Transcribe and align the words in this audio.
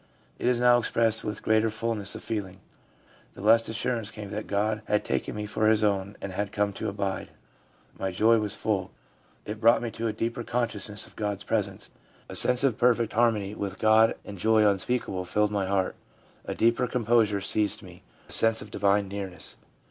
It 0.39 0.47
is 0.47 0.59
now 0.59 0.79
expressed 0.79 1.23
with 1.23 1.43
greater 1.43 1.69
fulness 1.69 2.15
of 2.15 2.23
feeling. 2.23 2.57
'The 3.35 3.41
blessed 3.41 3.69
assurance 3.69 4.09
came 4.09 4.31
that 4.31 4.47
God 4.47 4.81
had 4.85 5.05
taken 5.05 5.35
me 5.35 5.45
for 5.45 5.67
His 5.67 5.83
own 5.83 6.17
and 6.23 6.31
had 6.31 6.51
come 6.51 6.73
to 6.73 6.89
abide. 6.89 7.29
My 7.99 8.09
joy 8.09 8.39
was 8.39 8.55
full/' 8.55 8.89
It 9.45 9.61
brought 9.61 9.79
me 9.83 9.91
to 9.91 10.07
a 10.07 10.11
deeper 10.11 10.43
con 10.43 10.67
sciousness 10.69 11.05
of 11.05 11.15
God's 11.15 11.43
presence/' 11.43 11.91
A 12.31 12.35
sense 12.35 12.63
of 12.63 12.79
perfect 12.79 13.13
harmony 13.13 13.53
with 13.53 13.77
God 13.77 14.15
and 14.25 14.39
joy 14.39 14.67
unspeakable 14.67 15.23
filled 15.23 15.51
my 15.51 15.67
heart/' 15.67 15.93
A 16.45 16.55
deeper 16.55 16.87
composure 16.87 17.39
seized 17.39 17.83
me, 17.83 18.01
a 18.27 18.31
sense 18.31 18.59
of 18.59 18.71
Divine 18.71 19.07
nearness.' 19.07 19.55